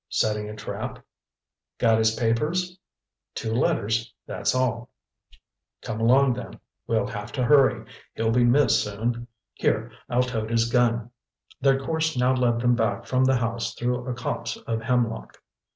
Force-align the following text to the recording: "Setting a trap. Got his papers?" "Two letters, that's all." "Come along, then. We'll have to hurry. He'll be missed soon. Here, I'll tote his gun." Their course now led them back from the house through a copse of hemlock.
"Setting 0.09 0.49
a 0.49 0.55
trap. 0.55 1.05
Got 1.77 1.99
his 1.99 2.15
papers?" 2.15 2.79
"Two 3.35 3.53
letters, 3.53 4.11
that's 4.25 4.55
all." 4.55 4.89
"Come 5.83 6.01
along, 6.01 6.33
then. 6.33 6.59
We'll 6.87 7.05
have 7.05 7.31
to 7.33 7.43
hurry. 7.43 7.85
He'll 8.15 8.31
be 8.31 8.43
missed 8.43 8.83
soon. 8.83 9.27
Here, 9.53 9.91
I'll 10.09 10.23
tote 10.23 10.49
his 10.49 10.71
gun." 10.71 11.11
Their 11.61 11.79
course 11.79 12.17
now 12.17 12.33
led 12.33 12.61
them 12.61 12.73
back 12.73 13.05
from 13.05 13.25
the 13.25 13.37
house 13.37 13.75
through 13.75 14.07
a 14.09 14.15
copse 14.15 14.57
of 14.65 14.81
hemlock. 14.81 15.37